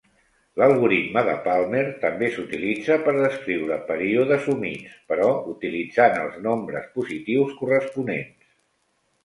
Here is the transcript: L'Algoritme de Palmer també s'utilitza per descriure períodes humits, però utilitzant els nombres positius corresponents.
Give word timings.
L'Algoritme 0.59 1.21
de 1.27 1.35
Palmer 1.47 1.83
també 2.05 2.29
s'utilitza 2.37 2.97
per 3.09 3.13
descriure 3.19 3.77
períodes 3.91 4.49
humits, 4.55 4.97
però 5.13 5.29
utilitzant 5.55 6.19
els 6.25 6.43
nombres 6.49 6.91
positius 6.99 7.57
corresponents. 7.63 8.53